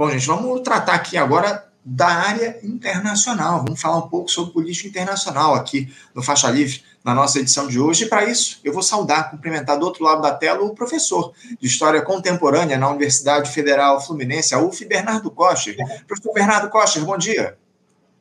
[0.00, 3.62] Bom, gente, vamos tratar aqui agora da área internacional.
[3.62, 7.78] Vamos falar um pouco sobre política internacional aqui no Faixa Livre, na nossa edição de
[7.78, 8.04] hoje.
[8.04, 11.66] E para isso, eu vou saudar, cumprimentar do outro lado da tela o professor de
[11.66, 15.70] História Contemporânea na Universidade Federal Fluminense, a UF, Bernardo Costa.
[16.06, 17.58] Professor Bernardo Costa, bom dia.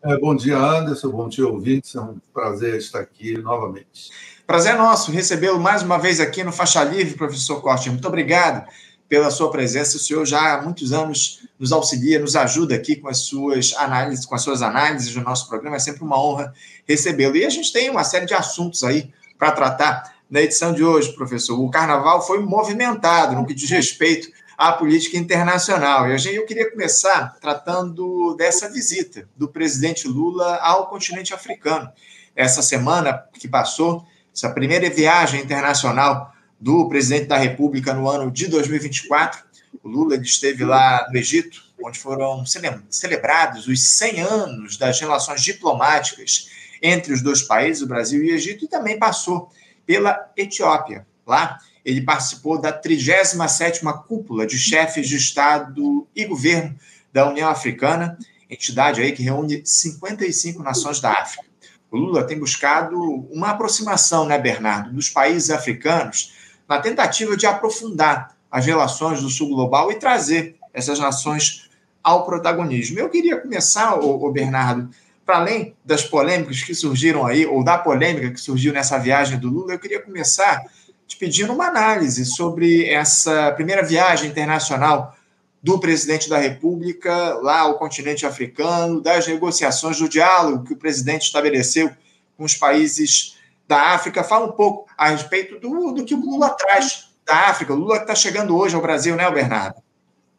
[0.04, 1.07] É, bom dia, Anderson.
[1.07, 1.96] Bom dia, ouvintes.
[1.96, 4.09] É um prazer estar aqui novamente.
[4.46, 7.89] Prazer nosso recebê-lo mais uma vez aqui no Faixa Livre, professor Costa.
[7.89, 8.68] Muito obrigado
[9.10, 9.98] pela sua presença.
[9.98, 14.26] O senhor já há muitos anos nos auxilia, nos ajuda aqui com as suas análises,
[14.26, 15.76] com as suas análises do nosso programa.
[15.76, 16.54] É sempre uma honra
[16.88, 17.36] recebê-lo.
[17.36, 21.12] E a gente tem uma série de assuntos aí para tratar na edição de hoje,
[21.14, 21.59] professor.
[21.59, 26.08] O carnaval foi movimentado no que diz respeito à política internacional.
[26.08, 31.89] E eu queria começar tratando dessa visita do presidente Lula ao continente africano.
[32.36, 38.48] Essa semana que passou, essa primeira viagem internacional do presidente da República no ano de
[38.48, 39.44] 2024.
[39.81, 46.50] O Lula esteve lá no Egito, onde foram celebrados os 100 anos das relações diplomáticas
[46.81, 49.50] entre os dois países, o Brasil e o Egito, e também passou
[49.86, 51.08] pela Etiópia.
[51.25, 56.76] Lá, ele participou da 37ª cúpula de chefes de Estado e governo
[57.14, 58.17] da União Africana,
[58.50, 61.48] entidade aí que reúne 55 nações da África.
[61.92, 63.00] O Lula tem buscado
[63.31, 66.33] uma aproximação, né, Bernardo, dos países africanos
[66.70, 71.67] na tentativa de aprofundar as relações do Sul Global e trazer essas nações
[72.03, 73.00] ao protagonismo.
[73.00, 74.88] Eu queria começar, o Bernardo,
[75.26, 79.50] para além das polêmicas que surgiram aí, ou da polêmica que surgiu nessa viagem do
[79.50, 80.64] Lula, eu queria começar
[81.08, 85.16] te pedindo uma análise sobre essa primeira viagem internacional
[85.61, 91.23] do presidente da República lá ao continente africano, das negociações, do diálogo que o presidente
[91.23, 91.92] estabeleceu
[92.38, 93.39] com os países
[93.70, 94.23] da África.
[94.23, 97.72] Fala um pouco a respeito do, do que o Lula traz da África.
[97.72, 99.80] O Lula que está chegando hoje ao Brasil, né, Bernardo?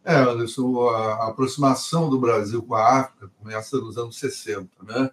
[0.04, 5.10] É, Anderson, a aproximação do Brasil com a África começa nos anos 60, né?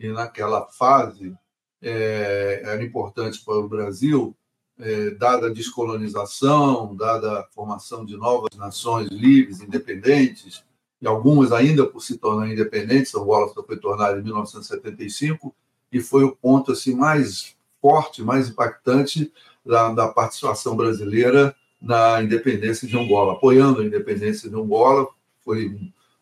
[0.00, 1.36] E naquela fase
[1.80, 4.34] é, era importante para o Brasil,
[4.80, 10.64] é, dada a descolonização, dada a formação de novas nações livres, independentes,
[11.00, 15.54] e algumas ainda por se tornar independentes, Angola só foi tornada em 1975,
[15.92, 19.30] e foi o ponto assim mais forte, mais impactante
[19.66, 25.08] da, da participação brasileira na independência de Angola, apoiando a independência de Angola,
[25.44, 25.76] foi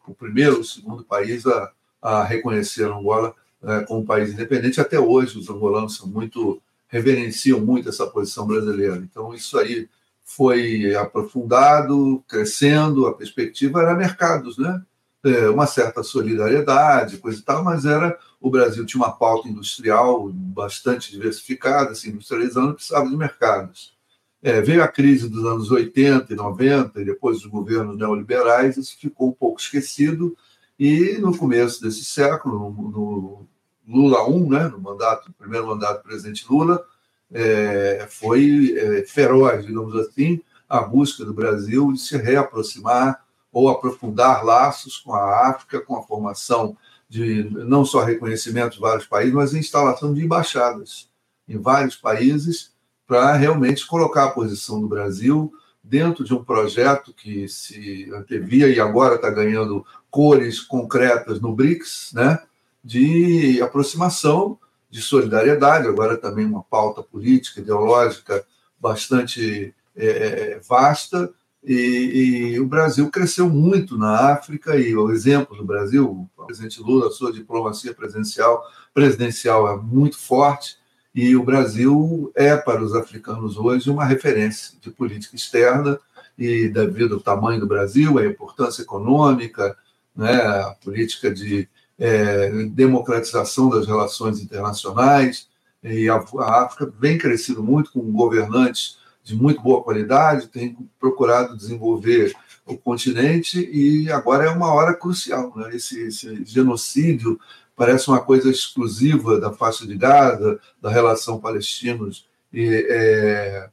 [0.06, 1.70] o primeiro, o segundo país a,
[2.00, 4.80] a reconhecer Angola é, como país independente.
[4.80, 8.96] Até hoje, os angolanos são muito reverenciam muito essa posição brasileira.
[8.96, 9.88] Então, isso aí
[10.24, 14.82] foi aprofundado, crescendo, a perspectiva era mercados, né?
[15.22, 20.30] É, uma certa solidariedade, coisa e tal, mas era o Brasil tinha uma pauta industrial
[20.32, 23.94] bastante diversificada, se industrializando, precisava de mercados.
[24.42, 28.96] É, veio a crise dos anos 80 e 90, e depois dos governos neoliberais, isso
[28.98, 30.34] ficou um pouco esquecido,
[30.78, 33.46] e no começo desse século, no,
[33.86, 36.82] no Lula I, né, no mandato, primeiro mandato do presidente Lula,
[37.30, 43.22] é, foi é, feroz, digamos assim, a busca do Brasil de se reaproximar
[43.52, 46.76] ou aprofundar laços com a África, com a formação
[47.08, 51.08] de não só reconhecimento de vários países, mas instalação de embaixadas
[51.48, 52.72] em vários países
[53.06, 55.52] para realmente colocar a posição do Brasil
[55.82, 62.12] dentro de um projeto que se antevia e agora está ganhando cores concretas no BRICS,
[62.14, 62.38] né,
[62.84, 64.56] de aproximação,
[64.88, 68.44] de solidariedade, agora também uma pauta política, ideológica
[68.78, 71.32] bastante é, vasta,
[71.62, 76.80] e, e, o Brasil cresceu muito na África, e o exemplo do Brasil, o presidente
[76.80, 78.62] Lula, sua diplomacia presidencial,
[78.94, 80.78] presidencial é muito forte,
[81.14, 85.98] e o Brasil é, para os africanos hoje, uma referência de política externa,
[86.38, 89.76] e devido ao tamanho do Brasil, a importância econômica,
[90.16, 91.68] né, a política de
[91.98, 95.46] é, democratização das relações internacionais,
[95.82, 98.98] e a, a África vem crescendo muito com governantes
[99.30, 102.34] de muito boa qualidade, tem procurado desenvolver
[102.66, 105.52] o continente e agora é uma hora crucial.
[105.56, 105.76] Né?
[105.76, 107.38] Esse, esse, genocídio
[107.76, 113.70] parece uma coisa exclusiva da faixa de Gaza, da relação palestinos e, é,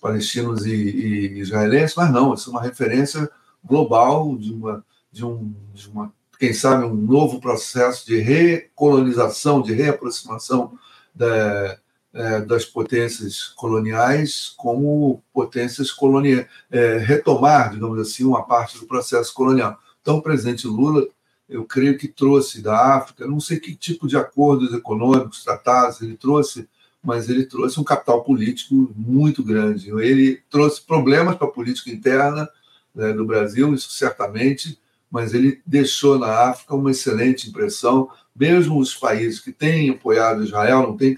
[0.00, 3.30] palestinos e, e, israelenses, mas não, isso é uma referência
[3.64, 9.72] global de uma, de um, de uma quem sabe um novo processo de recolonização, de
[9.72, 10.78] reaproximação
[11.12, 11.76] da,
[12.12, 19.32] é, das potências coloniais como potências coloniais, é, retomar, digamos assim, uma parte do processo
[19.34, 19.78] colonial.
[20.00, 21.06] Então, o presidente Lula,
[21.48, 26.16] eu creio que trouxe da África, não sei que tipo de acordos econômicos, tratados ele
[26.16, 26.68] trouxe,
[27.02, 29.90] mas ele trouxe um capital político muito grande.
[29.90, 32.48] Ele trouxe problemas para a política interna
[32.94, 34.78] né, do Brasil, isso certamente,
[35.10, 38.10] mas ele deixou na África uma excelente impressão.
[38.34, 41.14] Mesmo os países que têm apoiado Israel, não têm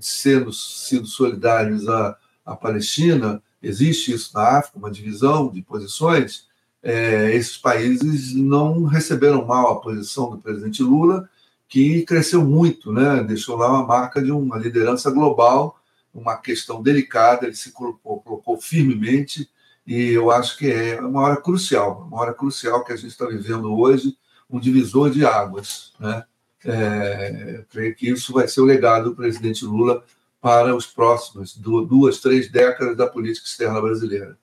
[0.00, 6.46] sendo sido solidários à, à Palestina, existe isso na África, uma divisão de posições.
[6.82, 11.28] É, esses países não receberam mal a posição do presidente Lula,
[11.68, 13.22] que cresceu muito, né?
[13.22, 15.78] deixou lá uma marca de uma liderança global,
[16.14, 19.48] uma questão delicada, ele se colocou, colocou firmemente
[19.86, 23.26] e eu acho que é uma hora crucial, uma hora crucial que a gente está
[23.26, 24.16] vivendo hoje,
[24.48, 25.94] um divisor de águas.
[25.98, 26.24] Né?
[26.64, 30.04] É, creio que isso vai ser o legado do presidente Lula
[30.40, 34.38] para os próximos duas, três décadas da política externa brasileira.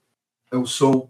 [0.51, 1.09] É o som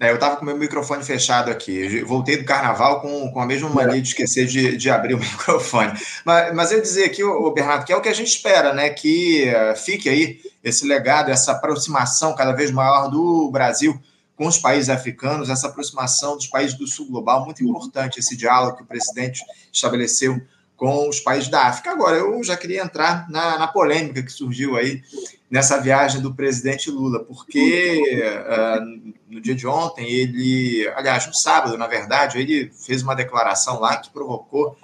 [0.00, 2.00] é, eu estava com meu microfone fechado aqui.
[2.02, 5.92] voltei do carnaval com, com a mesma mania de esquecer de, de abrir o microfone.
[6.24, 8.90] Mas, mas eu dizer aqui, o Bernardo, que é o que a gente espera, né?
[8.90, 14.00] Que uh, fique aí esse legado, essa aproximação cada vez maior do Brasil
[14.38, 18.76] com os países africanos, essa aproximação dos países do sul global, muito importante esse diálogo
[18.76, 19.42] que o presidente
[19.72, 20.40] estabeleceu
[20.76, 21.90] com os países da África.
[21.90, 25.02] Agora, eu já queria entrar na, na polêmica que surgiu aí
[25.50, 31.76] nessa viagem do presidente Lula, porque uh, no dia de ontem, ele, aliás, no sábado,
[31.76, 34.78] na verdade, ele fez uma declaração lá que provocou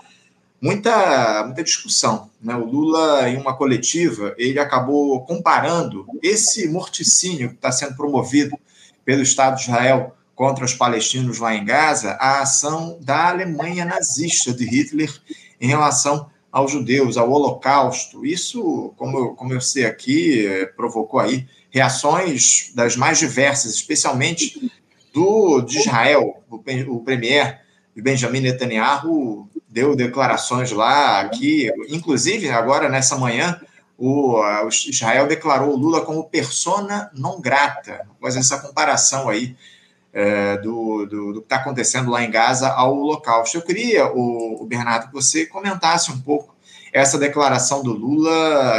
[0.61, 2.29] muita, muita discussão.
[2.43, 2.57] Né?
[2.57, 8.59] O Lula, em uma coletiva, ele acabou comparando esse morticínio que está sendo promovido
[9.05, 14.53] pelo Estado de Israel contra os palestinos lá em Gaza à ação da Alemanha nazista
[14.53, 15.13] de Hitler
[15.61, 18.25] em relação aos judeus, ao Holocausto.
[18.25, 24.71] Isso, como eu, como eu sei aqui, eh, provocou aí reações das mais diversas, especialmente
[25.13, 26.43] do de Israel.
[26.49, 26.63] O,
[26.95, 27.61] o premier
[27.97, 33.61] Benjamin Netanyahu deu declarações lá que, inclusive agora nessa manhã,
[33.99, 34.43] o,
[34.89, 39.57] Israel declarou o Lula como persona não grata, mas essa comparação aí
[40.13, 43.57] é, do, do, do, que está acontecendo lá em Gaza ao Holocausto.
[43.57, 46.55] Eu queria, o, o, Bernardo, que você comentasse um pouco
[46.93, 48.33] essa declaração do Lula.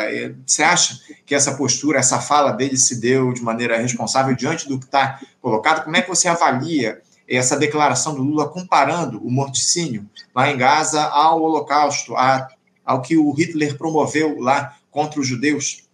[0.05, 4.67] É, você acha que essa postura, essa fala dele se deu de maneira responsável diante
[4.67, 5.83] do que está colocado?
[5.83, 11.03] Como é que você avalia essa declaração do Lula comparando o morticínio lá em Gaza
[11.03, 12.47] ao Holocausto, a,
[12.85, 15.89] ao que o Hitler promoveu lá contra os judeus?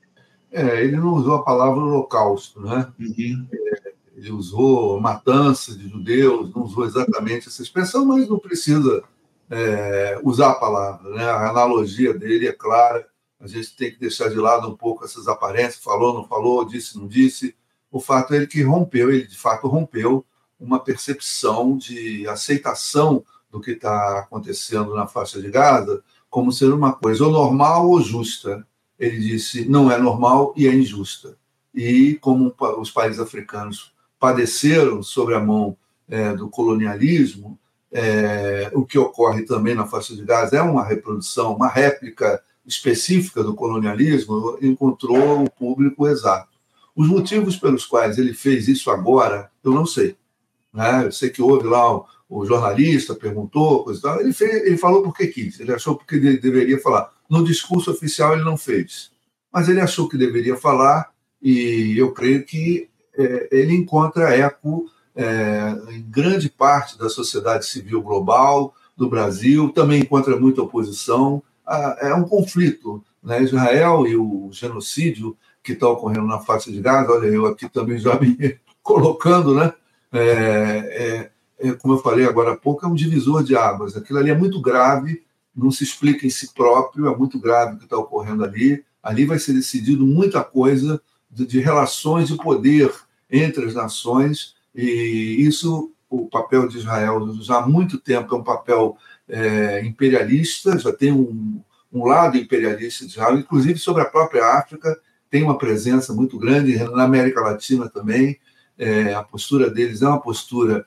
[0.52, 2.94] É, ele não usou a palavra holocausto, né?
[3.00, 3.48] Uhum.
[3.52, 9.04] É, ele usou matança de judeus, não usou exatamente essa expressão, mas não precisa
[9.50, 11.10] é, usar a palavra.
[11.10, 11.24] Né?
[11.24, 13.08] A analogia dele é clara,
[13.40, 16.96] a gente tem que deixar de lado um pouco essas aparências, falou, não falou, disse,
[16.96, 17.56] não disse.
[17.90, 20.24] O fato é ele que rompeu, ele de fato rompeu
[20.60, 26.94] uma percepção de aceitação do que está acontecendo na faixa de Gaza como ser uma
[26.94, 28.66] coisa ou normal ou justa.
[29.02, 31.36] Ele disse não é normal e é injusta.
[31.74, 35.76] E como os países africanos padeceram sobre a mão
[36.08, 37.58] é, do colonialismo,
[37.92, 43.44] é, o que ocorre também na faixa de Gaza é uma reprodução, uma réplica específica
[43.44, 46.52] do colonialismo, encontrou o público exato.
[46.96, 50.16] Os motivos pelos quais ele fez isso agora, eu não sei.
[50.72, 51.06] Né?
[51.06, 54.20] Eu sei que houve lá o, jornalista, perguntou, coisa e tal.
[54.22, 57.12] Ele, fez, ele falou porque quis, ele achou porque deveria falar.
[57.30, 59.12] No discurso oficial ele não fez,
[59.52, 61.12] mas ele achou que deveria falar
[61.42, 68.02] e eu creio que é, ele encontra eco é, em grande parte da sociedade civil
[68.02, 71.42] global, do Brasil, também encontra muita oposição.
[71.66, 73.04] Ah, é um conflito.
[73.24, 73.42] Né?
[73.44, 77.98] Israel e o genocídio que está ocorrendo na faixa de Gaza, olha, eu aqui também
[77.98, 79.74] já me colocando, né?
[80.14, 81.32] É, é,
[81.80, 83.96] como eu falei agora há pouco, é um divisor de águas.
[83.96, 85.24] Aquilo ali é muito grave,
[85.56, 88.84] não se explica em si próprio, é muito grave o que está ocorrendo ali.
[89.04, 92.92] Ali vai ser decidido muita coisa de, de relações de poder
[93.30, 98.44] entre as nações, e isso, o papel de Israel já há muito tempo é um
[98.44, 104.58] papel é, imperialista, já tem um, um lado imperialista de Israel, inclusive sobre a própria
[104.58, 105.00] África,
[105.30, 108.38] tem uma presença muito grande, na América Latina também,
[108.78, 110.86] é, a postura deles é uma postura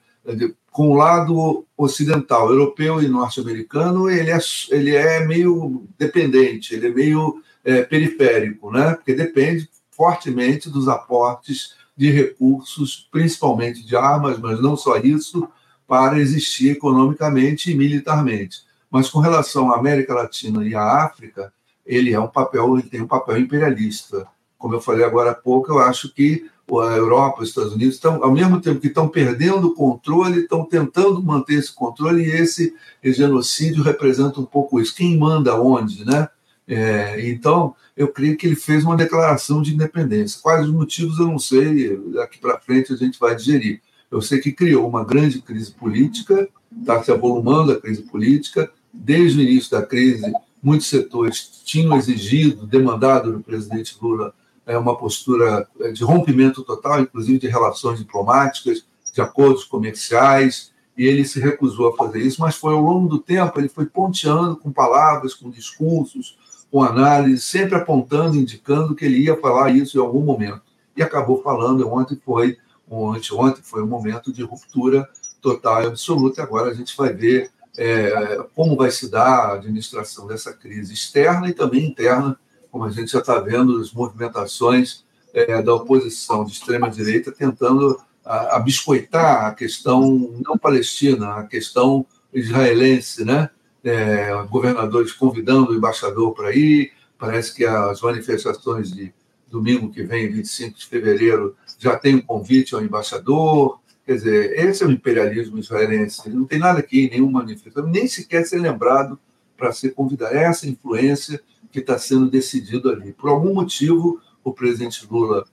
[0.70, 4.38] com o lado ocidental, europeu e norte-americano, ele é,
[4.70, 8.94] ele é meio dependente, ele é meio é, periférico, né?
[8.94, 15.48] porque depende fortemente dos aportes de recursos, principalmente de armas, mas não só isso,
[15.86, 18.62] para existir economicamente e militarmente.
[18.90, 21.52] Mas com relação à América Latina e à África,
[21.86, 24.26] ele é um papel, ele tem um papel imperialista.
[24.58, 28.22] Como eu falei agora há pouco, eu acho que a Europa, os Estados Unidos estão,
[28.24, 32.74] ao mesmo tempo que estão perdendo o controle, estão tentando manter esse controle e esse,
[33.02, 34.94] esse genocídio representa um pouco isso.
[34.94, 36.28] Quem manda onde, né?
[36.66, 40.40] É, então, eu creio que ele fez uma declaração de independência.
[40.42, 43.82] Quais os motivos eu não sei, daqui para frente a gente vai digerir.
[44.10, 46.48] Eu sei que criou uma grande crise política
[46.80, 48.70] está se avolumando a crise política.
[48.92, 54.34] Desde o início da crise, muitos setores tinham exigido, demandado do presidente Lula
[54.66, 61.06] é, uma postura é, de rompimento total, inclusive de relações diplomáticas, de acordos comerciais, e
[61.06, 64.56] ele se recusou a fazer isso, mas foi ao longo do tempo, ele foi ponteando
[64.56, 66.38] com palavras, com discursos,
[66.70, 70.62] com análise, sempre apontando, indicando que ele ia falar isso em algum momento.
[70.96, 72.56] E acabou falando, ontem foi,
[72.88, 75.08] ontem, ontem foi um momento de ruptura
[75.40, 80.26] total e absoluta, agora a gente vai ver é, como vai se dar a administração
[80.26, 82.38] dessa crise externa e também interna,
[82.74, 88.56] como a gente já está vendo as movimentações é, da oposição de extrema-direita tentando a,
[88.56, 93.48] a biscoitar a questão não palestina, a questão israelense, né?
[93.84, 99.14] É, governadores convidando o embaixador para ir, parece que as manifestações de
[99.48, 103.78] domingo que vem, 25 de fevereiro, já tem um convite ao embaixador.
[104.04, 106.28] Quer dizer, esse é o imperialismo israelense.
[106.28, 109.16] Não tem nada aqui, nenhum manifestação, nem sequer ser lembrado
[109.56, 110.34] para ser convidado.
[110.34, 111.40] É essa influência
[111.74, 113.12] que está sendo decidido ali.
[113.12, 115.44] Por algum motivo, o presidente Lula,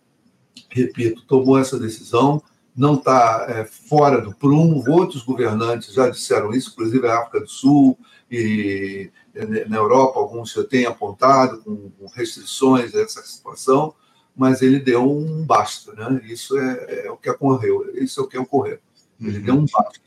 [0.70, 2.44] repito, tomou essa decisão
[2.76, 4.84] não está é, fora do prumo.
[4.88, 7.98] Outros governantes já disseram isso, inclusive a África do Sul
[8.30, 9.12] e
[9.68, 13.94] na Europa, alguns já têm apontado com, com restrições a essa situação,
[14.36, 15.92] mas ele deu um basta.
[15.94, 16.22] Né?
[16.26, 17.92] Isso é, é, o que ocorreu.
[17.96, 18.78] Isso é o que ocorreu.
[19.20, 19.44] Ele uhum.
[19.44, 20.00] deu um basta.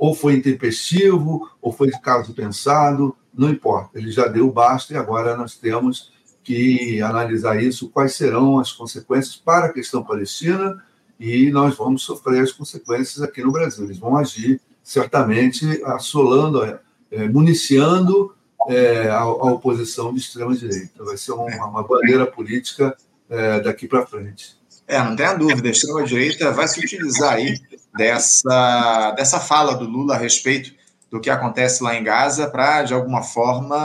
[0.00, 3.98] Ou foi intempestivo, ou foi de caso pensado, não importa.
[3.98, 6.10] Ele já deu basta e agora nós temos
[6.42, 10.82] que analisar isso, quais serão as consequências para a questão palestina
[11.18, 13.84] e nós vamos sofrer as consequências aqui no Brasil.
[13.84, 16.64] Eles vão agir certamente assolando,
[17.10, 18.34] é, municiando
[18.68, 21.04] é, a, oposição de extrema-direita.
[21.04, 22.96] Vai ser uma, bandeira política
[23.28, 24.58] é, daqui para frente.
[24.90, 27.56] É, não tenha dúvida, a extrema-direita vai se utilizar aí
[27.96, 30.74] dessa, dessa fala do Lula a respeito
[31.08, 33.76] do que acontece lá em Gaza para, de alguma forma,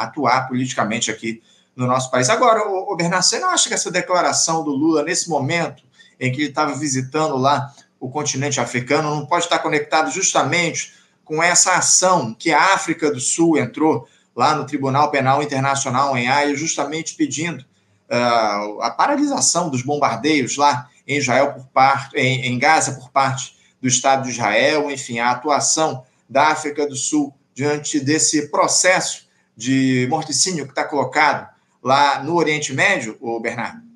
[0.00, 1.42] atuar politicamente aqui
[1.74, 2.30] no nosso país.
[2.30, 5.82] Agora, o, o Bernardo, você não acha que essa declaração do Lula, nesse momento,
[6.20, 11.42] em que ele estava visitando lá o continente africano, não pode estar conectado justamente com
[11.42, 16.54] essa ação que a África do Sul entrou lá no Tribunal Penal Internacional em Haia,
[16.54, 17.64] justamente pedindo
[18.10, 23.56] uh, a paralisação dos bombardeios lá em Israel por parte, em, em Gaza por parte
[23.80, 30.06] do Estado de Israel, enfim, a atuação da África do Sul diante desse processo de
[30.10, 31.48] morticínio que está colocado
[31.82, 33.86] lá no Oriente Médio, o Bernardo?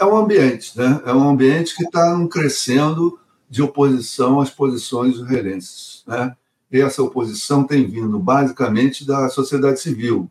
[0.00, 1.00] é um ambiente, né?
[1.04, 6.34] É um ambiente que está crescendo de oposição às posições israelenses, né?
[6.72, 10.30] E essa oposição tem vindo basicamente da sociedade civil,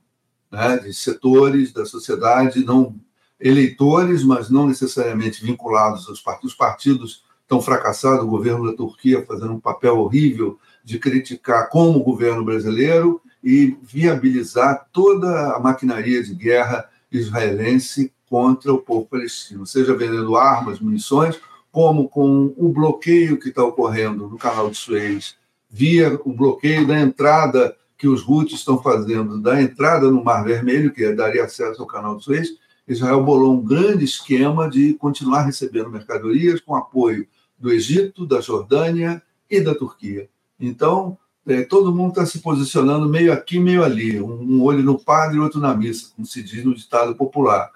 [0.52, 0.78] né?
[0.78, 2.96] De setores da sociedade não
[3.39, 6.51] eleitores, mas não necessariamente vinculados aos partidos.
[6.51, 12.00] Os partidos estão fracassados, o governo da Turquia fazendo um papel horrível de criticar como
[12.00, 19.65] o governo brasileiro e viabilizar toda a maquinaria de guerra israelense contra o povo palestino,
[19.65, 21.39] seja vendendo armas, munições,
[21.72, 25.36] como com o bloqueio que está ocorrendo no canal de Suez,
[25.69, 30.91] via o bloqueio da entrada que os Houthis estão fazendo, da entrada no Mar Vermelho,
[30.93, 32.50] que daria acesso ao canal de Suez,
[32.91, 37.27] Israel bolou um grande esquema de continuar recebendo mercadorias com apoio
[37.58, 40.29] do Egito, da Jordânia e da Turquia.
[40.60, 45.38] Então, é, todo mundo está se posicionando meio aqui, meio ali, um, olho no padre
[45.38, 47.72] e outro na missa, como se diz no ditado popular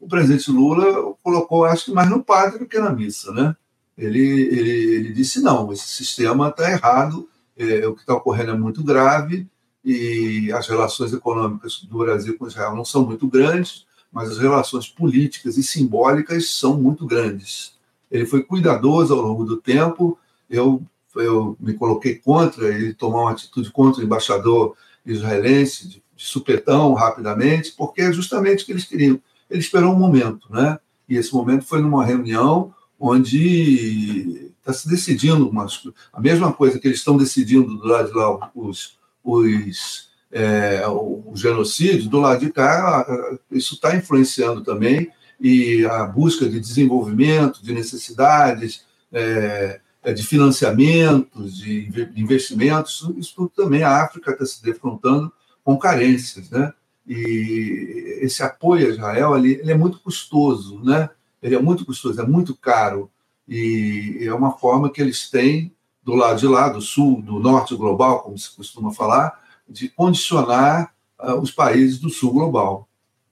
[0.00, 3.56] o presidente Lula colocou, acho que mais no padre do que na missa, né?
[3.96, 8.56] Ele, ele, ele disse não, esse sistema está errado, é, o que está ocorrendo é
[8.56, 9.46] muito grave
[9.84, 14.88] e as relações econômicas do Brasil com Israel não são muito grandes, mas as relações
[14.88, 17.76] políticas e simbólicas são muito grandes.
[18.10, 20.18] Ele foi cuidadoso ao longo do tempo.
[20.48, 20.82] Eu,
[21.16, 26.94] eu me coloquei contra ele tomar uma atitude contra o embaixador israelense de, de supetão
[26.94, 30.78] rapidamente, porque é justamente o que eles queriam ele esperou um momento, né?
[31.08, 36.86] E esse momento foi numa reunião onde está se decidindo umas, a mesma coisa que
[36.86, 42.52] eles estão decidindo do lado de lá os, os é, o genocídio, do lado de
[42.52, 43.06] cá
[43.50, 51.56] isso está influenciando também e a busca de desenvolvimento, de necessidades, é, é de financiamentos,
[51.56, 55.32] de investimentos, isso tudo também a África está se defrontando
[55.64, 56.72] com carências, né?
[57.06, 61.08] E esse apoio a Israel ali, ele é muito custoso, né?
[61.42, 63.10] Ele é muito custoso, é muito caro.
[63.46, 67.74] E é uma forma que eles têm, do lado de lá, do sul, do norte
[67.74, 72.88] global, como se costuma falar, de condicionar uh, os países do sul global.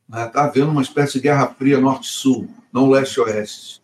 [0.09, 0.31] Está né?
[0.31, 3.83] Tá havendo uma espécie de guerra fria norte-sul, não leste-oeste.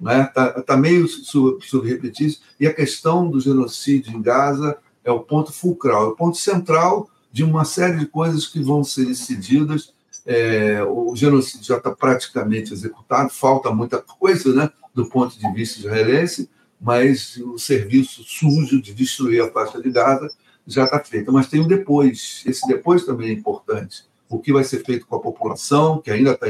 [0.00, 0.62] Está né?
[0.66, 2.40] tá meio subrepetício.
[2.60, 7.08] E a questão do genocídio em Gaza é o ponto fulcral, é o ponto central
[7.32, 9.94] de uma série de coisas que vão ser decididas.
[10.24, 15.78] É, o genocídio já está praticamente executado, falta muita coisa né, do ponto de vista
[15.78, 16.50] israelense,
[16.80, 20.28] mas o serviço sujo de destruir a faixa de Gaza
[20.66, 21.32] já está feito.
[21.32, 24.04] Mas tem o depois, esse depois também é importante.
[24.28, 26.46] O que vai ser feito com a população, que ainda está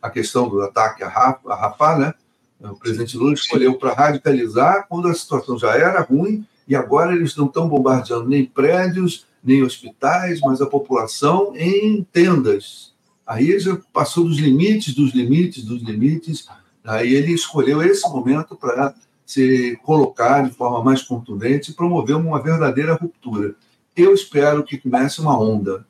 [0.00, 2.14] a questão do ataque a Rafah, né?
[2.60, 7.36] O presidente Lula escolheu para radicalizar quando a situação já era ruim e agora eles
[7.36, 12.92] não estão bombardeando nem prédios, nem hospitais, mas a população em tendas.
[13.26, 16.48] Aí já passou dos limites, dos limites, dos limites.
[16.82, 18.94] Aí ele escolheu esse momento para
[19.28, 23.54] se colocar de forma mais contundente e promover uma verdadeira ruptura.
[23.94, 25.86] Eu espero que comece uma onda,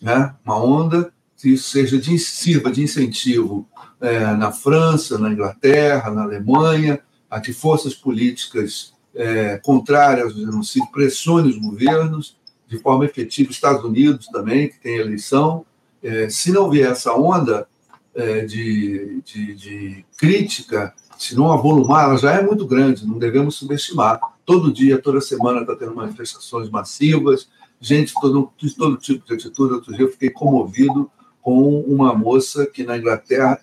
[0.00, 0.36] né?
[0.44, 3.68] uma onda que seja de, sirva de incentivo
[4.00, 10.92] é, na França, na Inglaterra, na Alemanha, a que forças políticas é, contrárias ao genocídio
[10.92, 12.36] pressionem os governos
[12.68, 15.66] de forma efetiva, Estados Unidos também, que tem eleição.
[16.00, 17.66] É, se não vier essa onda
[18.14, 23.54] é, de, de, de crítica, se não avolumar, ela já é muito grande, não devemos
[23.56, 24.18] subestimar.
[24.46, 27.46] Todo dia, toda semana está tendo manifestações massivas,
[27.78, 29.74] gente todo, de todo tipo de atitude.
[29.74, 31.10] Outro dia eu fiquei comovido
[31.42, 33.60] com uma moça que na Inglaterra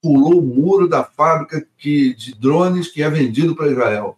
[0.00, 4.16] pulou o muro da fábrica que, de drones que é vendido para Israel.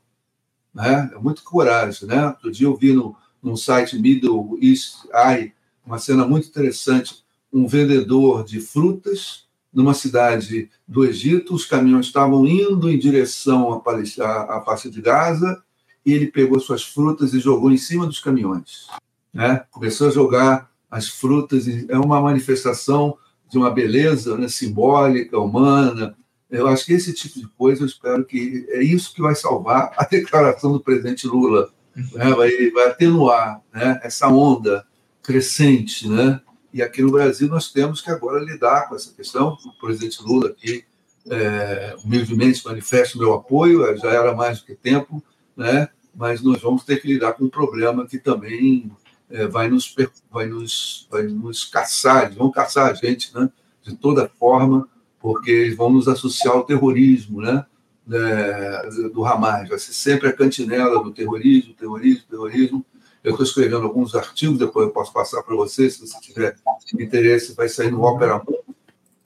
[0.74, 1.10] Né?
[1.14, 2.06] É muito coragem.
[2.06, 2.26] Né?
[2.26, 7.24] Outro dia eu vi no, no site Middle East Eye uma cena muito interessante.
[7.50, 14.60] Um vendedor de frutas numa cidade do Egito, os caminhões estavam indo em direção à,
[14.60, 15.62] faixa de Gaza
[16.04, 18.88] e ele pegou suas frutas e jogou em cima dos caminhões.
[19.32, 19.64] Né?
[19.70, 23.16] Começou a jogar as frutas, é uma manifestação
[23.50, 26.14] de uma beleza né, simbólica, humana,
[26.52, 29.94] eu acho que esse tipo de coisa, eu espero que é isso que vai salvar
[29.96, 32.30] a declaração do presidente Lula, né?
[32.34, 33.98] vai, vai atenuar né?
[34.02, 34.86] essa onda
[35.22, 36.42] crescente, né?
[36.72, 39.58] E aqui no Brasil nós temos que agora lidar com essa questão.
[39.64, 40.84] O presidente Lula aqui
[41.30, 45.22] é, humildemente manifesta o meu apoio, já era mais do que tempo,
[45.56, 45.88] né?
[46.14, 48.90] Mas nós vamos ter que lidar com um problema que também
[49.30, 49.94] é, vai nos
[50.30, 53.50] vai nos vai nos caçar, eles vão caçar a gente, né?
[53.82, 54.88] De toda forma
[55.20, 57.64] porque eles vão nos associar ao terrorismo, né?
[58.10, 59.68] É, do Hamas.
[59.68, 62.86] Vai ser sempre a cantinela do terrorismo, terrorismo, terrorismo.
[63.22, 66.56] Eu estou escrevendo alguns artigos, depois eu posso passar para você, se você tiver
[66.98, 68.42] interesse, vai sair no Opera.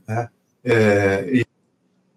[0.06, 0.28] Né?
[0.62, 1.46] É, e,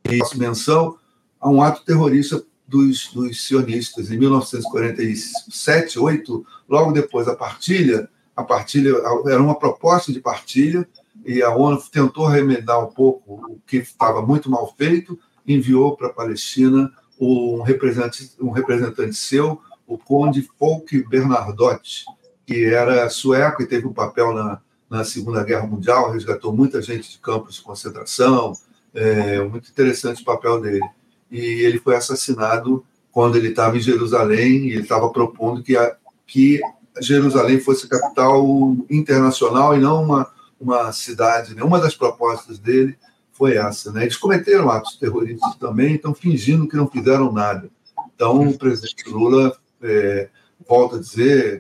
[0.10, 0.98] e faço menção
[1.40, 4.12] a um ato terrorista dos, dos sionistas.
[4.12, 8.94] Em 1947, 8, logo depois da partilha, a partilha
[9.28, 10.88] era uma proposta de partilha
[11.26, 16.08] e a ONU tentou remendar um pouco o que estava muito mal feito, enviou para
[16.08, 22.06] a Palestina um representante, um representante seu, o conde Folke Bernardotti,
[22.46, 27.12] que era sueco e teve um papel na, na Segunda Guerra Mundial, resgatou muita gente
[27.12, 28.54] de campos de concentração,
[28.94, 30.88] é, muito interessante o papel dele.
[31.30, 35.96] E ele foi assassinado quando ele estava em Jerusalém e ele estava propondo que, a,
[36.26, 36.62] que
[37.02, 38.46] Jerusalém fosse capital
[38.90, 41.64] internacional e não uma uma cidade, né?
[41.64, 42.98] uma das propostas dele
[43.32, 43.92] foi essa.
[43.92, 44.04] Né?
[44.04, 47.70] Eles cometeram atos terroristas também, estão fingindo que não fizeram nada.
[48.14, 50.30] Então, o presidente Lula, é,
[50.68, 51.60] volta a dizer,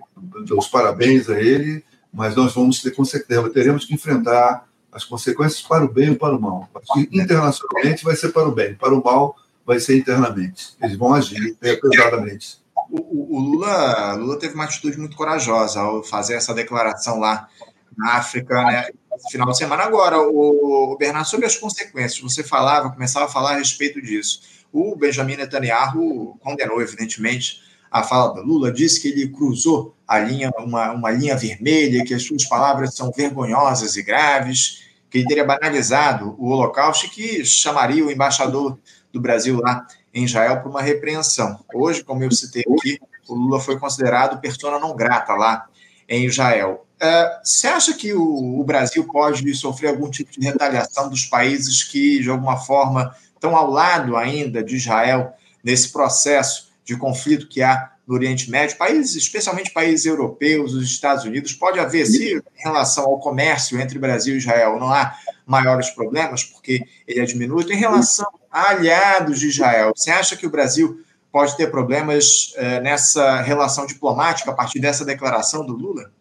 [0.51, 5.85] os parabéns a ele, mas nós vamos ter consequências, teremos que enfrentar as consequências para
[5.85, 6.69] o bem ou para o mal.
[7.11, 10.75] Internacionalmente vai ser para o bem, para o mal vai ser internamente.
[10.81, 12.57] Eles vão agir pesadamente.
[12.89, 17.47] O, o Lula, Lula teve uma atitude muito corajosa ao fazer essa declaração lá
[17.95, 18.87] na África, né?
[19.29, 19.83] final de semana.
[19.83, 24.41] Agora, o, Bernardo, sobre as consequências, você falava, começava a falar a respeito disso.
[24.71, 30.51] O Benjamin Netanyahu condenou, evidentemente, a fala do Lula, disse que ele cruzou a linha,
[30.57, 35.43] uma, uma linha vermelha, que as suas palavras são vergonhosas e graves, que ele teria
[35.43, 38.77] banalizado o Holocausto e que chamaria o embaixador
[39.11, 41.59] do Brasil lá em Israel para uma repreensão.
[41.73, 45.65] Hoje, como eu citei aqui, o Lula foi considerado persona não grata lá
[46.07, 46.85] em Israel.
[47.01, 51.83] Uh, você acha que o, o, Brasil pode sofrer algum tipo de retaliação dos países
[51.83, 57.61] que, de alguma forma, estão ao lado ainda de Israel nesse processo de conflito que
[57.61, 58.77] há no Oriente Médio?
[58.77, 63.99] Países, especialmente países europeus, os Estados Unidos, pode haver, se em relação ao comércio entre
[63.99, 69.39] Brasil e Israel não há maiores problemas, porque ele é diminuto, em relação a aliados
[69.39, 70.99] de Israel, você acha que o Brasil
[71.31, 76.11] pode ter problemas uh, nessa relação diplomática a partir dessa declaração do Lula?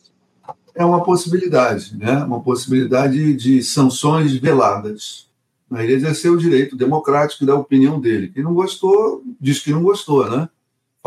[0.79, 2.23] é uma possibilidade, né?
[2.23, 5.27] uma possibilidade de sanções veladas.
[5.73, 8.29] Ele exerceu o direito democrático da opinião dele.
[8.29, 10.49] Quem não gostou, diz que não gostou, né?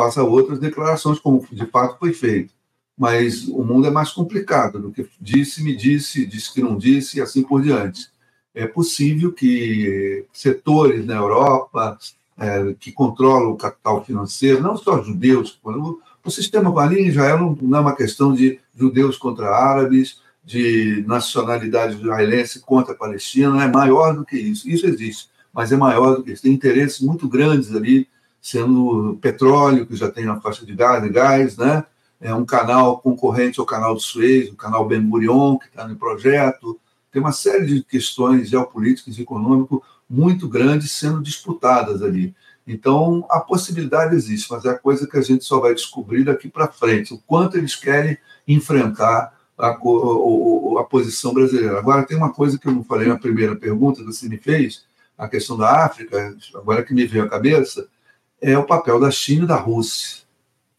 [0.02, 2.52] Faça outras declarações, como de fato foi feito.
[2.98, 7.20] mas o mundo é mais complicado do que disse, me disse, disse que não disse
[7.20, 8.10] e assim por diante.
[8.54, 12.00] É possível que setores na Europa
[12.36, 17.58] é, que controlam o capital financeiro, não só judeus, o, sistema ali em Israel não,
[17.62, 23.68] não é uma questão de judeus contra árabes, de nacionalidade israelense contra a Palestina, é
[23.68, 24.68] maior do que isso.
[24.68, 26.42] Isso existe, mas é maior do que isso.
[26.42, 28.08] Tem interesses muito grandes ali,
[28.42, 31.86] sendo petróleo, que já tem na faixa de gás, de gás né?
[32.20, 35.96] é um canal concorrente ao canal de Suez, o canal Ben Gurion, que está no
[35.96, 36.80] projeto.
[37.12, 42.36] Tem uma série de questões geopolíticas e econômicas muito grandes sendo disputadas ali.
[42.66, 46.48] Então, a possibilidade existe, mas é a coisa que a gente só vai descobrir daqui
[46.48, 51.78] para frente, o quanto eles querem enfrentar a, a, a, posição brasileira.
[51.78, 54.86] Agora, tem uma coisa que eu não falei na primeira pergunta que você me fez,
[55.18, 57.88] a questão da África, agora que me veio à cabeça,
[58.42, 60.24] é o papel da China e da Rússia,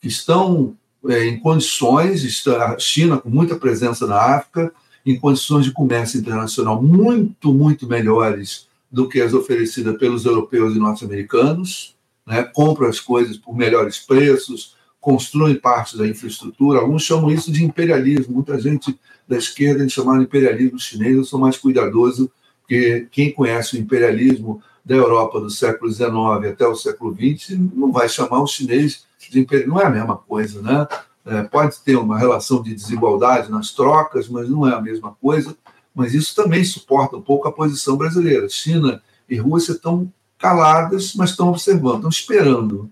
[0.01, 0.77] que estão
[1.09, 4.73] é, em condições, está a China com muita presença na África,
[5.07, 10.79] em condições de comércio internacional muito, muito melhores do que as oferecidas pelos europeus e
[10.79, 11.97] norte-americanos,
[12.27, 12.43] né?
[12.43, 16.79] compram as coisas por melhores preços, constroem parte da infraestrutura.
[16.79, 18.35] Alguns chamam isso de imperialismo.
[18.35, 18.97] Muita gente
[19.27, 21.17] da esquerda chama de imperialismo chinês.
[21.17, 26.67] Eu sou mais cuidadoso, porque quem conhece o imperialismo da Europa do século XIX até
[26.67, 29.75] o século XX não vai chamar o chinês de imperialismo.
[29.75, 30.87] Não é a mesma coisa, né?
[31.25, 35.57] É, pode ter uma relação de desigualdade nas trocas, mas não é a mesma coisa
[35.95, 38.49] mas isso também suporta um pouco a posição brasileira.
[38.49, 42.91] China e Rússia estão caladas, mas estão observando, estão esperando.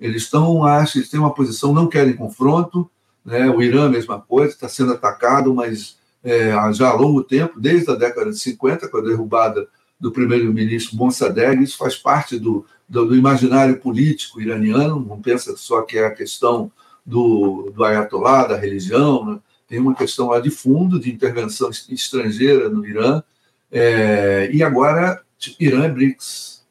[0.00, 2.90] Eles estão, acho, eles têm uma posição, não querem confronto.
[3.24, 3.48] Né?
[3.50, 7.94] O Irã, mesma coisa, está sendo atacado, mas é, já há longo tempo, desde a
[7.94, 9.68] década de 50, com a derrubada
[10.00, 15.82] do primeiro-ministro Mossadegh, isso faz parte do, do, do, imaginário político iraniano, não pensa só
[15.82, 16.70] que é a questão
[17.04, 19.38] do, do ayatollah, da religião, né?
[19.66, 23.22] tem uma questão lá de fundo de intervenção estrangeira no Irã,
[23.70, 26.64] é, e agora tipo, Irã é BRICS,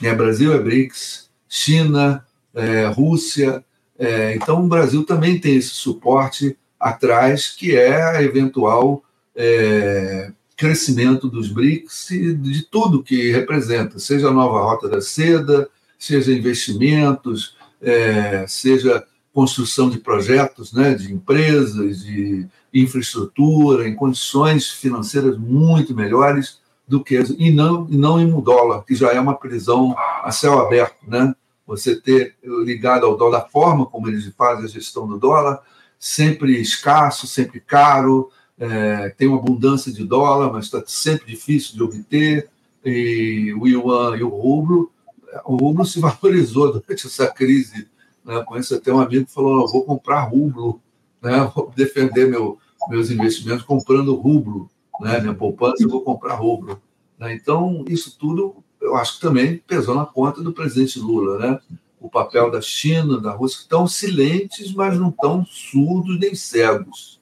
[0.00, 0.14] né?
[0.14, 3.64] Brasil é BRICS, China, é, Rússia,
[3.98, 9.04] é, então o Brasil também tem esse suporte atrás, que é a eventual
[9.36, 15.68] é, crescimento dos BRICS e de tudo que representa, seja a nova rota da seda,
[15.98, 25.36] seja investimentos, é, seja construção de projetos, né, de empresas, de infraestrutura, em condições financeiras
[25.38, 29.34] muito melhores do que e não e não em um dólar, que já é uma
[29.34, 31.34] prisão a céu aberto, né?
[31.66, 35.60] Você ter ligado ao dólar, da forma como eles fazem a gestão do dólar,
[35.98, 41.82] sempre escasso, sempre caro, é, tem uma abundância de dólar, mas está sempre difícil de
[41.82, 42.48] obter.
[42.84, 44.90] E o yuan e o rublo,
[45.44, 47.88] o rublo se valorizou durante essa crise
[48.24, 48.42] né?
[48.44, 50.80] Conheço até um amigo que falou: vou comprar rublo,
[51.20, 51.50] né?
[51.54, 55.20] vou defender meu, meus investimentos comprando rublo, né?
[55.20, 56.80] minha poupança, eu vou comprar rublo.
[57.18, 57.34] Né?
[57.34, 61.38] Então, isso tudo eu acho que também pesou na conta do presidente Lula.
[61.38, 61.60] Né?
[62.00, 67.20] O papel da China, da Rússia, que estão silentes, mas não estão surdos nem cegos.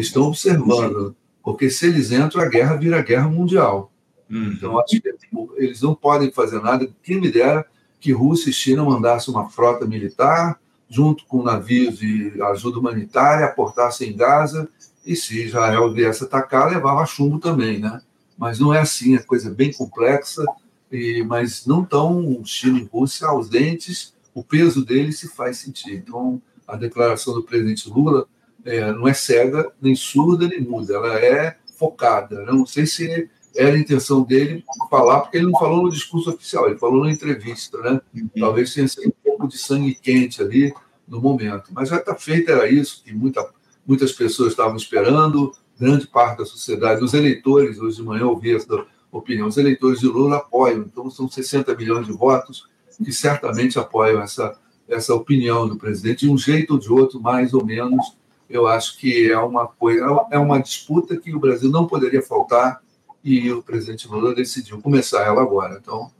[0.00, 3.90] Estão observando, porque se eles entram, a guerra vira guerra mundial.
[4.30, 4.52] Hum.
[4.54, 5.14] Então, acho que
[5.56, 6.88] eles não podem fazer nada.
[7.02, 7.66] Quem me dera
[8.00, 14.10] que Rússia e China mandassem uma frota militar, junto com navios de ajuda humanitária, aportassem
[14.10, 14.68] em Gaza,
[15.04, 18.00] e se Israel viesse atacar, levava chumbo também, né?
[18.36, 20.44] Mas não é assim, é coisa bem complexa,
[20.92, 25.94] e, mas não estão China e Rússia ausentes, o peso deles se faz sentir.
[25.94, 28.26] Então, a declaração do presidente Lula
[28.68, 32.44] é, não é cega, nem surda, nem muda, ela é focada.
[32.44, 36.68] Não sei se era a intenção dele falar, porque ele não falou no discurso oficial,
[36.68, 38.00] ele falou na entrevista, né?
[38.14, 38.28] Uhum.
[38.38, 40.72] Talvez tenha sido um pouco de sangue quente ali
[41.06, 41.70] no momento.
[41.72, 43.48] Mas já está feito, era isso, que muita,
[43.86, 48.54] muitas pessoas estavam esperando, grande parte da sociedade, os eleitores, hoje de manhã eu ouvi
[48.54, 52.68] essa opinião, os eleitores de Lula apoiam, então são 60 milhões de votos
[53.02, 57.54] que certamente apoiam essa, essa opinião do presidente, de um jeito ou de outro, mais
[57.54, 58.17] ou menos.
[58.48, 62.80] Eu acho que é uma coisa, é uma disputa que o Brasil não poderia faltar
[63.22, 65.78] e o presidente Lula decidiu começar ela agora.
[65.80, 66.10] Então,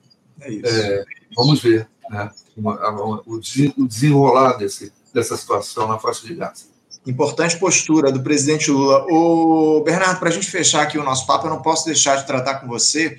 [0.40, 6.66] é é, vamos ver né, o desenrolar desse, dessa situação na faixa de Gaza.
[7.06, 9.06] Importante postura do presidente Lula.
[9.08, 12.26] O Bernardo, para a gente fechar aqui o nosso papo, eu não posso deixar de
[12.26, 13.18] tratar com você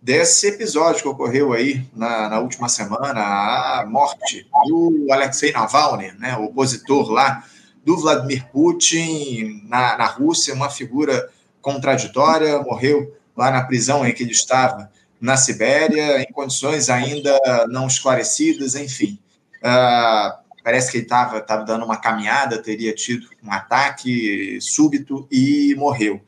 [0.00, 6.36] desse episódio que ocorreu aí na, na última semana, a morte do Alexei Navalny, né,
[6.36, 7.42] o opositor lá
[7.84, 14.22] do Vladimir Putin na, na Rússia, uma figura contraditória, morreu lá na prisão em que
[14.22, 19.18] ele estava, na Sibéria, em condições ainda não esclarecidas, enfim.
[19.58, 25.74] Uh, parece que ele estava tava dando uma caminhada, teria tido um ataque súbito e
[25.76, 26.20] morreu.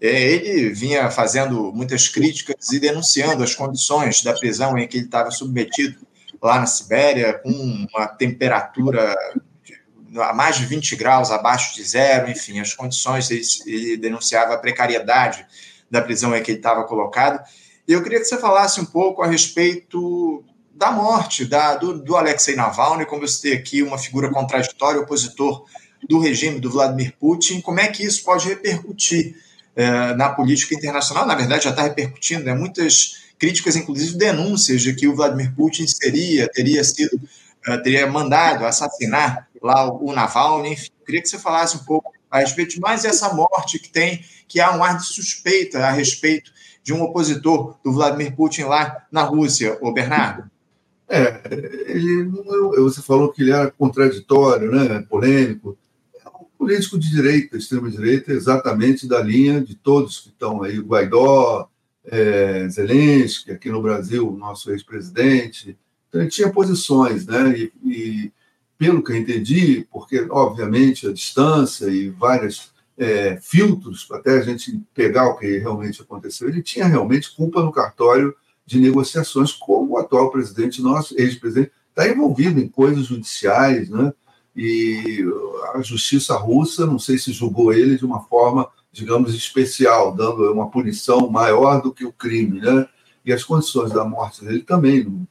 [0.00, 5.06] É, ele vinha fazendo muitas críticas e denunciando as condições da prisão em que ele
[5.06, 6.06] estava submetido
[6.42, 9.16] lá na Sibéria, com uma temperatura
[10.16, 14.58] a mais de 20 graus abaixo de zero, enfim, as condições, ele, ele denunciava a
[14.58, 15.46] precariedade
[15.90, 17.42] da prisão em que ele estava colocado.
[17.86, 22.16] E eu queria que você falasse um pouco a respeito da morte da, do, do
[22.16, 25.64] Alexei Navalny, como você tem aqui uma figura contraditória, opositor
[26.08, 29.36] do regime do Vladimir Putin, como é que isso pode repercutir
[29.76, 31.26] eh, na política internacional?
[31.26, 32.54] Na verdade, já está repercutindo, né?
[32.54, 37.14] muitas críticas, inclusive denúncias de que o Vladimir Putin seria, teria sido,
[37.68, 40.74] uh, teria mandado assassinar lá o, o Navalny.
[40.74, 44.22] Enfim, queria que você falasse um pouco a respeito de mais essa morte que tem,
[44.46, 49.06] que há um ar de suspeita a respeito de um opositor do Vladimir Putin lá
[49.10, 50.50] na Rússia, o Bernardo.
[51.08, 51.40] É,
[51.86, 52.24] ele,
[52.76, 55.78] você falou que ele era contraditório, né, polêmico.
[56.24, 60.86] É um político de direita, extrema-direita, exatamente da linha de todos que estão aí, o
[60.86, 61.68] Guaidó,
[62.04, 65.78] é, Zelensky, aqui no Brasil, o nosso ex-presidente.
[66.08, 67.54] Então, ele tinha posições, né?
[67.56, 68.32] E, e,
[68.78, 74.80] pelo que eu entendi, porque, obviamente, a distância e vários é, filtros, até a gente
[74.94, 78.34] pegar o que realmente aconteceu, ele tinha realmente culpa no cartório
[78.66, 84.12] de negociações, como o atual presidente, nosso ex-presidente, está envolvido em coisas judiciais, né?
[84.56, 85.24] E
[85.74, 90.70] a justiça russa, não sei se julgou ele de uma forma digamos, especial, dando uma
[90.70, 92.86] punição maior do que o crime, né?
[93.24, 95.26] E as condições da morte dele também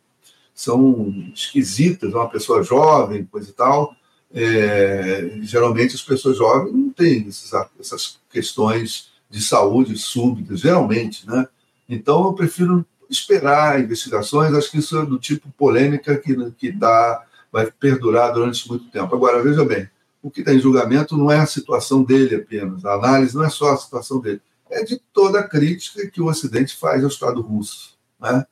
[0.54, 3.96] são esquisitas, uma pessoa jovem, coisa e tal.
[4.34, 11.48] É, geralmente as pessoas jovens não têm esses, essas questões de saúde súbitas, geralmente, né?
[11.88, 17.24] Então eu prefiro esperar investigações, acho que isso é do tipo polêmica que, que dá,
[17.52, 19.14] vai perdurar durante muito tempo.
[19.16, 19.88] Agora, veja bem,
[20.22, 23.50] o que está em julgamento não é a situação dele apenas, a análise não é
[23.50, 27.42] só a situação dele, é de toda a crítica que o Ocidente faz ao Estado
[27.42, 27.96] russo.
[28.20, 28.46] Né?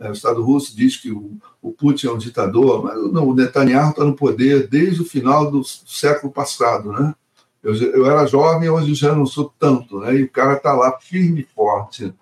[0.00, 3.34] É, o Estado russo diz que o, o Putin é um ditador, mas não, o
[3.34, 6.90] Netanyahu está no poder desde o final do século passado.
[6.90, 7.14] Né?
[7.62, 10.16] Eu, eu era jovem, hoje já não sou tanto, né?
[10.16, 12.14] e o cara está lá firme e forte.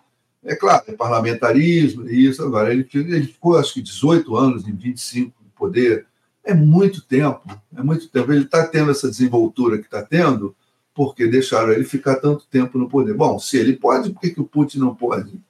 [0.44, 2.42] É claro, é parlamentarismo, isso.
[2.42, 6.06] Agora, ele, ele ficou, acho que, 18 anos em 25 no poder
[6.42, 7.42] é muito tempo,
[7.76, 8.32] é muito tempo.
[8.32, 10.54] Ele está tendo essa desenvoltura que está tendo
[10.92, 13.14] porque deixaram ele ficar tanto tempo no poder.
[13.14, 15.40] Bom, se ele pode, por que, que o Putin não pode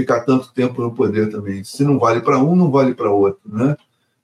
[0.00, 1.64] ficar tanto tempo no poder também?
[1.64, 3.76] Se não vale para um, não vale para outro, né?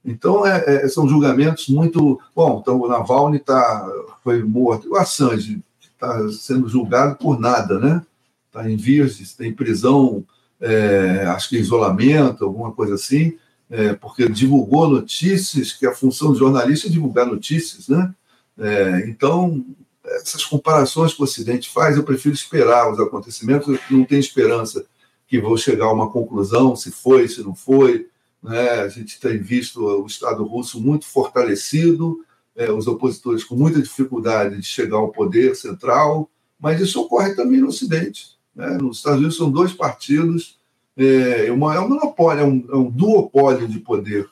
[0.04, 2.20] Então, é, é, são julgamentos muito...
[2.36, 3.88] Bom, então o Navalny tá,
[4.22, 4.90] foi morto.
[4.90, 8.02] O Assange está sendo julgado por nada, né?
[8.48, 10.22] Está em vias, tem prisão,
[10.60, 13.36] é, acho que isolamento, alguma coisa assim
[13.70, 18.14] é, porque divulgou notícias, que a função do jornalista é divulgar notícias, né?
[18.58, 19.64] É, então,
[20.04, 24.84] essas comparações que o Ocidente faz, eu prefiro esperar os acontecimentos, eu não tenho esperança
[25.34, 28.06] que vou chegar a uma conclusão, se foi, se não foi.
[28.40, 28.70] Né?
[28.70, 34.56] A gente tem visto o Estado russo muito fortalecido, é, os opositores com muita dificuldade
[34.56, 38.38] de chegar ao poder central, mas isso ocorre também no Ocidente.
[38.54, 38.78] Né?
[38.80, 40.56] Nos Estados Unidos são dois partidos
[40.96, 44.28] é, uma, é um monopólio, é um, é um duopólio de poder.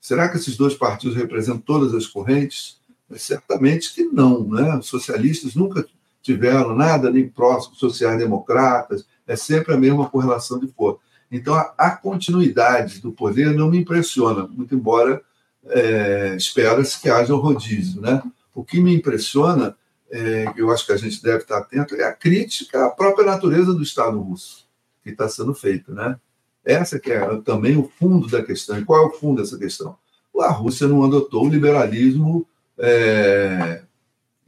[0.00, 2.78] Será que esses dois partidos representam todas as correntes?
[3.14, 4.42] Certamente que não.
[4.48, 4.78] Né?
[4.78, 5.86] Os socialistas nunca
[6.22, 10.98] tiveram nada nem próximo, sociais-democratas, é sempre a mesma correlação de força.
[11.30, 15.22] Então, a, a, continuidade do poder não me impressiona, muito embora
[15.66, 18.00] é, espera-se que haja um rodízio.
[18.00, 18.20] Né?
[18.52, 19.76] O que me impressiona,
[20.10, 23.72] é, eu acho que a gente deve estar atento, é a crítica à própria natureza
[23.72, 24.68] do Estado russo
[25.04, 26.18] que está sendo feito, né?
[26.62, 28.78] Essa que é também o fundo da questão.
[28.78, 29.96] E qual é o fundo dessa questão?
[30.38, 33.82] A Rússia não adotou o liberalismo, é,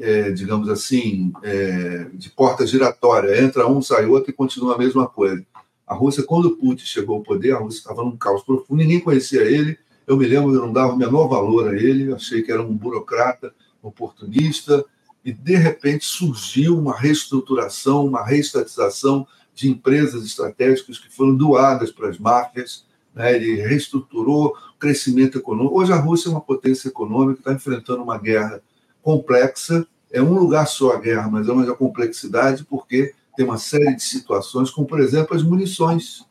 [0.02, 3.40] é, digamos assim, é, de porta giratória.
[3.40, 5.46] Entra um, sai outro e continua a mesma coisa.
[5.86, 9.42] A Rússia, quando Putin chegou ao poder, a Rússia estava num caos profundo, ninguém conhecia
[9.42, 9.78] ele.
[10.04, 12.76] Eu me lembro, eu não dava o menor valor a ele, achei que era um
[12.76, 14.84] burocrata, oportunista,
[15.24, 22.08] e de repente surgiu uma reestruturação, uma reestatização de empresas estratégicas que foram doadas para
[22.08, 22.84] as máfias,
[23.14, 23.36] né?
[23.36, 25.78] ele reestruturou o crescimento econômico.
[25.78, 28.60] Hoje a Rússia é uma potência econômica, está enfrentando uma guerra
[29.02, 33.94] complexa, é um lugar só a guerra, mas é uma complexidade porque tem uma série
[33.96, 36.24] de situações, como, por exemplo, as munições.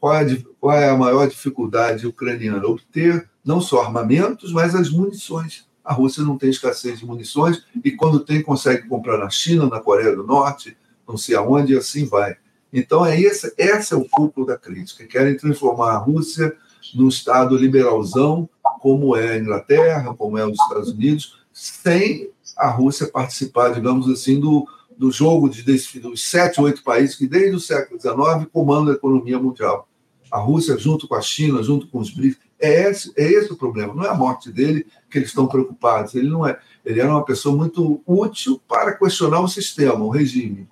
[0.00, 2.66] Qual é a, qual é a maior dificuldade ucraniana?
[2.66, 5.66] Obter não só armamentos, mas as munições.
[5.84, 9.80] A Rússia não tem escassez de munições e, quando tem, consegue comprar na China, na
[9.80, 12.36] Coreia do Norte, não sei aonde, e assim vai.
[12.72, 15.06] Então, é esse, esse é o cúpulo da crítica.
[15.06, 16.56] Querem transformar a Rússia
[16.94, 18.48] num Estado liberalzão,
[18.80, 24.38] como é a Inglaterra, como é os Estados Unidos, sem a Rússia participar, digamos assim,
[24.38, 28.96] do, do jogo de, dos sete, oito países que, desde o século XIX, comandam a
[28.96, 29.88] economia mundial.
[30.30, 33.56] A Rússia, junto com a China, junto com os BRICS, é esse, é esse o
[33.56, 33.94] problema.
[33.94, 36.14] Não é a morte dele que eles estão preocupados.
[36.14, 36.58] Ele não é.
[36.84, 40.68] Ele era uma pessoa muito útil para questionar o sistema, o regime.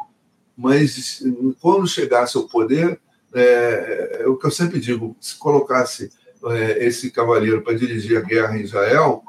[0.54, 1.22] Mas
[1.62, 3.00] quando chegasse ao poder,
[3.34, 6.10] é, é o que eu sempre digo: se colocasse
[6.44, 9.24] é, esse cavaleiro para dirigir a guerra em Israel,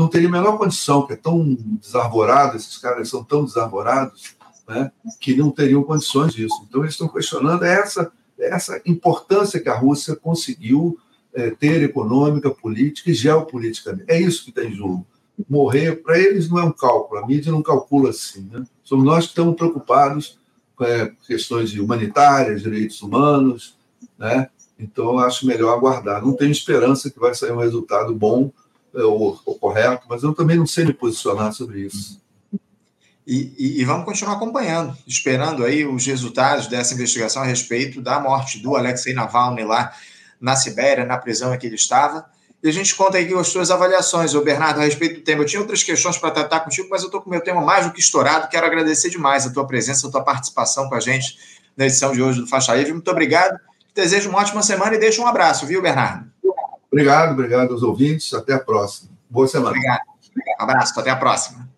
[0.00, 4.34] não teria a menor condição, que é tão desarvorado, esses caras são tão desarvorados,
[4.66, 6.54] né, que não teriam condições disso.
[6.66, 10.98] Então, eles estão questionando essa, essa importância que a Rússia conseguiu
[11.34, 14.02] é, ter econômica, política e geopolítica.
[14.08, 15.06] É isso que está em jogo.
[15.48, 18.48] Morrer, para eles, não é um cálculo, a mídia não calcula assim.
[18.50, 18.64] Né?
[18.82, 20.38] Somos nós que estamos preocupados
[20.74, 23.76] com é, questões humanitárias, direitos humanos,
[24.18, 24.48] né?
[24.78, 26.24] Então, acho melhor aguardar.
[26.24, 28.50] Não tenho esperança que vai sair um resultado bom
[28.94, 32.20] é, ou, ou correto, mas eu também não sei me posicionar sobre isso.
[33.26, 38.18] E, e, e, vamos continuar acompanhando, esperando aí os resultados dessa investigação a respeito da
[38.18, 39.92] morte do Alexei Navalny lá
[40.40, 42.24] na Sibéria, na prisão em que ele estava.
[42.62, 45.42] E a gente conta aqui as suas avaliações, o Bernardo, a respeito do tema.
[45.42, 47.86] Eu tinha outras questões para tratar contigo, mas eu estou com o meu tema mais
[47.86, 48.48] do que estourado.
[48.48, 51.38] Quero agradecer demais a tua presença, a tua participação com a gente
[51.76, 52.92] na edição de hoje do Faixa Livre.
[52.92, 53.58] Muito obrigado.
[53.94, 56.29] Desejo uma ótima semana e deixo um abraço, viu, Bernardo?
[56.90, 58.32] Obrigado, obrigado aos ouvintes.
[58.34, 59.10] Até a próxima.
[59.28, 59.70] Boa semana.
[59.70, 60.00] Obrigado.
[60.58, 61.68] Abraço, até a próxima.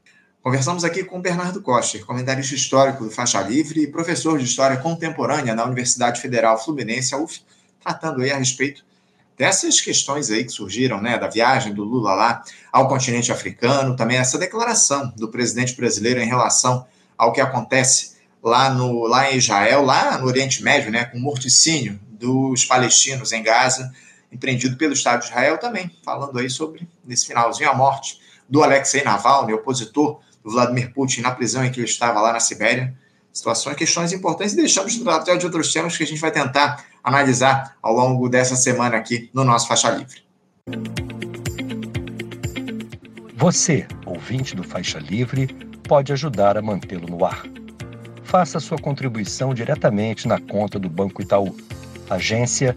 [0.42, 5.55] Conversamos aqui com Bernardo Costa, comentarista histórico do Faixa Livre e professor de História Contemporânea
[5.55, 7.42] na Universidade Federal Fluminense, a UF,
[7.81, 8.85] tratando aí a respeito
[9.38, 14.16] dessas questões aí que surgiram, né, da viagem do Lula lá ao continente africano, também
[14.16, 19.85] essa declaração do presidente brasileiro em relação ao que acontece lá, no, lá em Israel,
[19.85, 23.92] lá no Oriente Médio, né, com o morticínio dos palestinos em Gaza,
[24.33, 28.18] empreendido pelo Estado de Israel também, falando aí sobre, nesse finalzinho, a morte
[28.49, 32.40] do Alexei Navalny, opositor do Vladimir Putin na prisão em que ele estava lá na
[32.40, 32.95] Sibéria.
[33.33, 36.85] Situações, questões importantes e deixamos de tratar de outros temas que a gente vai tentar
[37.03, 40.23] analisar ao longo dessa semana aqui no nosso Faixa Livre.
[43.37, 45.47] Você, ouvinte do Faixa Livre,
[45.88, 47.42] pode ajudar a mantê-lo no ar.
[48.23, 51.57] Faça sua contribuição diretamente na conta do Banco Itaú,
[52.09, 52.77] agência